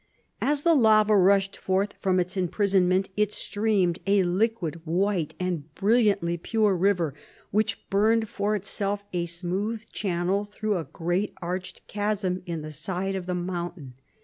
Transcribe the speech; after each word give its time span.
"As 0.41 0.63
the 0.63 0.73
lava 0.73 1.15
rushed 1.15 1.55
forth 1.55 1.93
from 1.99 2.19
its 2.19 2.35
imprisonment 2.35 3.09
it 3.15 3.31
streamed 3.31 3.99
a 4.07 4.23
liquid, 4.23 4.81
white 4.83 5.35
and 5.39 5.71
brilliantly 5.75 6.37
pure 6.39 6.75
river, 6.75 7.13
which 7.51 7.87
burned 7.91 8.27
for 8.27 8.55
itself 8.55 9.03
a 9.13 9.27
smooth 9.27 9.83
channel 9.91 10.43
through 10.43 10.79
a 10.79 10.85
great 10.91 11.35
arched 11.39 11.85
chasm 11.87 12.41
in 12.47 12.63
the 12.63 12.71
side 12.71 13.13
of 13.13 13.27
the 13.27 13.35
mountain. 13.35 13.93